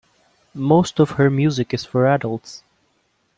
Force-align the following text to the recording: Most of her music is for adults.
Most 0.55 0.99
of 0.99 1.11
her 1.11 1.29
music 1.29 1.75
is 1.75 1.85
for 1.85 2.07
adults. 2.07 2.63